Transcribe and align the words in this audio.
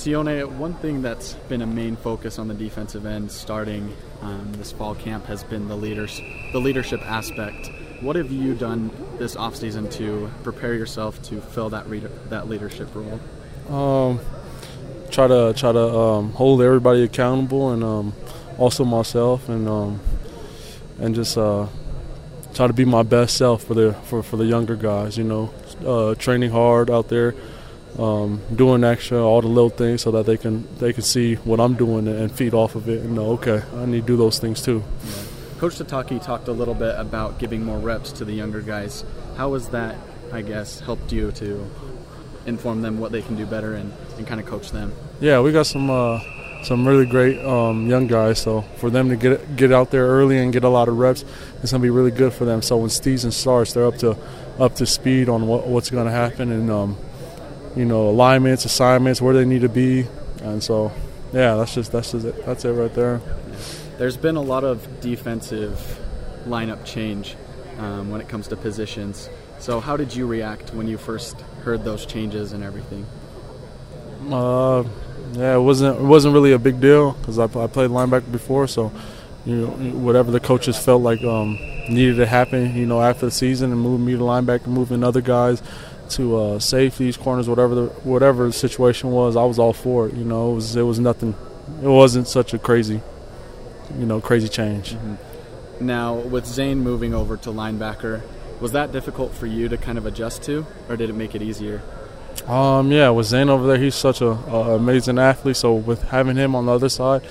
Sione, 0.00 0.50
one 0.56 0.72
thing 0.72 1.02
that's 1.02 1.34
been 1.50 1.60
a 1.60 1.66
main 1.66 1.94
focus 1.94 2.38
on 2.38 2.48
the 2.48 2.54
defensive 2.54 3.04
end 3.04 3.30
starting 3.30 3.94
um, 4.22 4.50
this 4.54 4.72
fall 4.72 4.94
camp 4.94 5.26
has 5.26 5.44
been 5.44 5.68
the 5.68 5.76
leaders, 5.76 6.22
the 6.52 6.58
leadership 6.58 7.02
aspect. 7.02 7.68
What 8.00 8.16
have 8.16 8.32
you 8.32 8.54
done 8.54 8.90
this 9.18 9.34
offseason 9.34 9.92
to 9.98 10.30
prepare 10.42 10.72
yourself 10.72 11.20
to 11.24 11.42
fill 11.42 11.68
that 11.68 11.86
reader, 11.86 12.08
that 12.30 12.48
leadership 12.48 12.88
role? 12.94 13.20
Um, 13.68 14.20
try 15.10 15.26
to 15.28 15.52
try 15.54 15.70
to 15.70 15.94
um, 15.94 16.32
hold 16.32 16.62
everybody 16.62 17.02
accountable 17.02 17.70
and 17.72 17.84
um, 17.84 18.14
also 18.56 18.86
myself 18.86 19.50
and 19.50 19.68
um, 19.68 20.00
and 20.98 21.14
just 21.14 21.36
uh, 21.36 21.66
try 22.54 22.66
to 22.66 22.72
be 22.72 22.86
my 22.86 23.02
best 23.02 23.36
self 23.36 23.64
for 23.64 23.74
the 23.74 23.92
for, 24.04 24.22
for 24.22 24.38
the 24.38 24.46
younger 24.46 24.76
guys. 24.76 25.18
You 25.18 25.24
know, 25.24 25.54
uh, 25.84 26.14
training 26.14 26.52
hard 26.52 26.88
out 26.88 27.08
there, 27.08 27.34
um, 27.98 28.40
doing 28.54 28.84
extra, 28.84 29.22
all 29.22 29.40
the 29.40 29.48
little 29.48 29.70
things, 29.70 30.02
so 30.02 30.10
that 30.12 30.26
they 30.26 30.36
can 30.36 30.66
they 30.78 30.92
can 30.92 31.02
see 31.02 31.34
what 31.36 31.60
I'm 31.60 31.74
doing 31.74 32.06
and 32.08 32.30
feed 32.30 32.54
off 32.54 32.74
of 32.74 32.88
it 32.88 33.02
and 33.02 33.14
know, 33.14 33.32
okay, 33.32 33.62
I 33.76 33.86
need 33.86 34.02
to 34.02 34.06
do 34.06 34.16
those 34.16 34.38
things 34.38 34.62
too. 34.62 34.82
Yeah. 35.04 35.12
Coach 35.58 35.74
Sitake 35.74 36.22
talked 36.24 36.48
a 36.48 36.52
little 36.52 36.74
bit 36.74 36.94
about 36.98 37.38
giving 37.38 37.64
more 37.64 37.78
reps 37.78 38.12
to 38.12 38.24
the 38.24 38.32
younger 38.32 38.62
guys. 38.62 39.04
How 39.36 39.52
has 39.52 39.68
that, 39.68 39.96
I 40.32 40.40
guess, 40.40 40.80
helped 40.80 41.12
you 41.12 41.32
to 41.32 41.70
inform 42.46 42.80
them 42.80 42.98
what 42.98 43.12
they 43.12 43.20
can 43.20 43.36
do 43.36 43.44
better 43.44 43.74
and, 43.74 43.92
and 44.16 44.26
kind 44.26 44.40
of 44.40 44.46
coach 44.46 44.70
them? 44.70 44.94
Yeah, 45.20 45.40
we 45.40 45.52
got 45.52 45.66
some 45.66 45.90
uh, 45.90 46.20
some 46.62 46.88
really 46.88 47.04
great 47.04 47.38
um, 47.44 47.90
young 47.90 48.06
guys. 48.06 48.38
So 48.38 48.62
for 48.76 48.88
them 48.88 49.10
to 49.10 49.16
get 49.16 49.56
get 49.56 49.72
out 49.72 49.90
there 49.90 50.06
early 50.06 50.38
and 50.38 50.52
get 50.52 50.64
a 50.64 50.68
lot 50.68 50.88
of 50.88 50.96
reps, 50.96 51.24
it's 51.62 51.72
gonna 51.72 51.82
be 51.82 51.90
really 51.90 52.10
good 52.10 52.32
for 52.32 52.46
them. 52.46 52.62
So 52.62 52.78
when 52.78 52.88
season 52.88 53.30
starts, 53.30 53.74
they're 53.74 53.86
up 53.86 53.98
to 53.98 54.16
up 54.60 54.74
to 54.76 54.86
speed 54.86 55.28
on 55.28 55.46
what, 55.46 55.66
what's 55.66 55.90
going 55.90 56.06
to 56.06 56.12
happen 56.12 56.52
and 56.52 56.70
um, 56.70 56.96
you 57.76 57.84
know 57.84 58.08
alignments, 58.08 58.64
assignments, 58.64 59.20
where 59.20 59.34
they 59.34 59.44
need 59.44 59.62
to 59.62 59.68
be, 59.68 60.06
and 60.42 60.62
so 60.62 60.92
yeah, 61.32 61.56
that's 61.56 61.74
just 61.74 61.92
that's 61.92 62.12
just 62.12 62.26
it. 62.26 62.46
That's 62.46 62.64
it 62.64 62.72
right 62.72 62.92
there. 62.94 63.20
There's 63.98 64.16
been 64.16 64.36
a 64.36 64.42
lot 64.42 64.64
of 64.64 65.00
defensive 65.00 66.00
lineup 66.46 66.84
change 66.84 67.36
um, 67.78 68.10
when 68.10 68.20
it 68.20 68.28
comes 68.28 68.48
to 68.48 68.56
positions. 68.56 69.28
So 69.58 69.78
how 69.78 69.96
did 69.96 70.14
you 70.14 70.26
react 70.26 70.72
when 70.72 70.88
you 70.88 70.96
first 70.96 71.40
heard 71.64 71.84
those 71.84 72.06
changes 72.06 72.52
and 72.52 72.64
everything? 72.64 73.06
Uh, 74.30 74.84
yeah, 75.32 75.54
it 75.54 75.60
wasn't 75.60 75.98
it 75.98 76.04
wasn't 76.04 76.34
really 76.34 76.52
a 76.52 76.58
big 76.58 76.80
deal 76.80 77.12
because 77.12 77.38
I, 77.38 77.44
I, 77.44 77.66
played 77.66 77.90
linebacker 77.90 78.32
before, 78.32 78.66
so 78.66 78.90
you 79.46 79.56
know 79.56 79.68
whatever 79.98 80.30
the 80.30 80.40
coaches 80.40 80.78
felt 80.78 81.02
like 81.02 81.22
um, 81.22 81.58
needed 81.88 82.16
to 82.16 82.26
happen, 82.26 82.74
you 82.74 82.86
know, 82.86 83.00
after 83.00 83.26
the 83.26 83.32
season 83.32 83.70
and 83.70 83.80
moving 83.80 84.06
me 84.06 84.12
to 84.14 84.18
linebacker, 84.18 84.66
moving 84.66 85.04
other 85.04 85.20
guys 85.20 85.62
to 86.10 86.36
uh, 86.36 86.58
safeties, 86.58 87.16
corners, 87.16 87.48
whatever 87.48 87.74
the 87.74 87.86
whatever 88.04 88.46
the 88.46 88.52
situation 88.52 89.10
was, 89.10 89.36
I 89.36 89.44
was 89.44 89.58
all 89.58 89.72
for 89.72 90.08
it. 90.08 90.14
You 90.14 90.24
know, 90.24 90.52
it 90.52 90.54
was 90.54 90.76
it 90.76 90.82
was 90.82 90.98
nothing. 90.98 91.34
It 91.82 91.88
wasn't 91.88 92.28
such 92.28 92.52
a 92.54 92.58
crazy, 92.58 93.00
you 93.98 94.06
know, 94.06 94.20
crazy 94.20 94.48
change. 94.48 94.94
Mm-hmm. 94.94 95.86
Now 95.86 96.14
with 96.14 96.46
Zane 96.46 96.80
moving 96.80 97.14
over 97.14 97.36
to 97.38 97.50
linebacker, 97.50 98.22
was 98.60 98.72
that 98.72 98.92
difficult 98.92 99.34
for 99.34 99.46
you 99.46 99.68
to 99.68 99.76
kind 99.76 99.98
of 99.98 100.06
adjust 100.06 100.42
to, 100.44 100.66
or 100.88 100.96
did 100.96 101.10
it 101.10 101.14
make 101.14 101.34
it 101.34 101.42
easier? 101.42 101.82
Um, 102.46 102.90
yeah, 102.90 103.10
with 103.10 103.26
Zane 103.26 103.48
over 103.48 103.66
there, 103.66 103.78
he's 103.78 103.94
such 103.94 104.20
a, 104.20 104.30
a, 104.30 104.76
amazing 104.76 105.18
athlete. 105.18 105.56
So 105.56 105.74
with 105.74 106.02
having 106.04 106.36
him 106.36 106.54
on 106.54 106.66
the 106.66 106.72
other 106.72 106.88
side, 106.88 107.22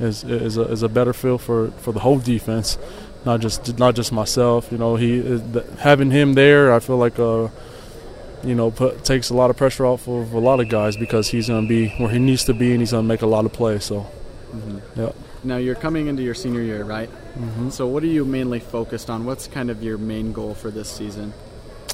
is 0.00 0.24
is 0.24 0.56
a, 0.56 0.62
is 0.62 0.82
a 0.82 0.88
better 0.88 1.12
feel 1.12 1.38
for, 1.38 1.70
for 1.72 1.92
the 1.92 2.00
whole 2.00 2.18
defense, 2.18 2.78
not 3.24 3.40
just 3.40 3.78
not 3.78 3.94
just 3.94 4.12
myself. 4.12 4.70
You 4.70 4.78
know, 4.78 4.96
he 4.96 5.40
having 5.78 6.10
him 6.10 6.34
there, 6.34 6.72
I 6.72 6.80
feel 6.80 6.96
like 6.96 7.18
uh, 7.18 7.48
you 8.44 8.54
know, 8.54 8.70
put, 8.70 9.04
takes 9.04 9.30
a 9.30 9.34
lot 9.34 9.50
of 9.50 9.56
pressure 9.56 9.86
off 9.86 10.06
of 10.08 10.32
a 10.32 10.38
lot 10.38 10.60
of 10.60 10.68
guys 10.68 10.96
because 10.96 11.28
he's 11.28 11.48
going 11.48 11.62
to 11.62 11.68
be 11.68 11.88
where 11.98 12.10
he 12.10 12.18
needs 12.18 12.44
to 12.44 12.54
be 12.54 12.72
and 12.72 12.80
he's 12.80 12.92
going 12.92 13.04
to 13.04 13.08
make 13.08 13.22
a 13.22 13.26
lot 13.26 13.44
of 13.44 13.52
plays. 13.52 13.84
So, 13.84 14.00
mm-hmm. 14.50 15.00
yeah. 15.00 15.12
Now 15.44 15.56
you're 15.56 15.76
coming 15.76 16.08
into 16.08 16.22
your 16.22 16.34
senior 16.34 16.62
year, 16.62 16.84
right? 16.84 17.10
Mm-hmm. 17.36 17.70
So 17.70 17.86
what 17.86 18.02
are 18.02 18.06
you 18.06 18.24
mainly 18.24 18.60
focused 18.60 19.08
on? 19.08 19.24
What's 19.24 19.46
kind 19.46 19.70
of 19.70 19.82
your 19.82 19.98
main 19.98 20.32
goal 20.32 20.54
for 20.54 20.70
this 20.70 20.90
season? 20.90 21.32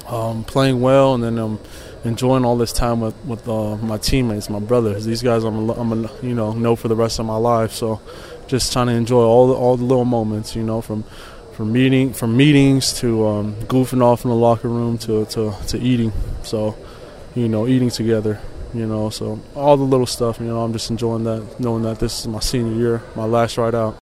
Um, 0.07 0.43
playing 0.43 0.81
well 0.81 1.15
and 1.15 1.23
then 1.23 1.39
um, 1.39 1.59
enjoying 2.03 2.45
all 2.45 2.57
this 2.57 2.71
time 2.71 3.01
with 3.01 3.15
with 3.25 3.47
uh, 3.47 3.75
my 3.77 3.97
teammates, 3.97 4.49
my 4.49 4.59
brothers. 4.59 5.05
These 5.05 5.23
guys, 5.23 5.43
I'm, 5.43 5.69
I'm 5.69 6.05
a, 6.05 6.21
you 6.21 6.35
know 6.35 6.53
know 6.53 6.75
for 6.75 6.87
the 6.87 6.95
rest 6.95 7.19
of 7.19 7.25
my 7.25 7.37
life. 7.37 7.71
So, 7.71 8.01
just 8.47 8.71
trying 8.71 8.87
to 8.87 8.93
enjoy 8.93 9.23
all 9.23 9.47
the 9.47 9.53
all 9.53 9.77
the 9.77 9.83
little 9.83 10.05
moments. 10.05 10.55
You 10.55 10.63
know, 10.63 10.81
from 10.81 11.03
from 11.53 11.71
meeting 11.71 12.13
from 12.13 12.37
meetings 12.37 12.93
to 12.99 13.25
um, 13.25 13.55
goofing 13.63 14.03
off 14.03 14.25
in 14.25 14.29
the 14.29 14.35
locker 14.35 14.69
room 14.69 14.97
to, 14.99 15.25
to 15.25 15.55
to 15.67 15.79
eating. 15.79 16.11
So, 16.45 16.75
you 17.35 17.47
know, 17.47 17.67
eating 17.67 17.89
together. 17.89 18.39
You 18.73 18.85
know, 18.85 19.09
so 19.09 19.39
all 19.55 19.77
the 19.77 19.83
little 19.83 20.07
stuff. 20.07 20.39
You 20.39 20.47
know, 20.47 20.61
I'm 20.61 20.73
just 20.73 20.89
enjoying 20.89 21.23
that, 21.25 21.59
knowing 21.59 21.83
that 21.83 21.99
this 21.99 22.19
is 22.19 22.27
my 22.27 22.39
senior 22.39 22.73
year, 22.73 23.01
my 23.15 23.25
last 23.25 23.57
ride 23.57 23.75
out. 23.75 23.93